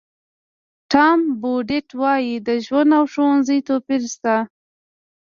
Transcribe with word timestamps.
ټام 0.91 1.19
بوډیټ 1.41 1.87
وایي 2.01 2.35
د 2.47 2.49
ژوند 2.65 2.89
او 2.97 3.03
ښوونځي 3.11 3.59
توپیر 3.67 4.01
شته. 4.13 4.35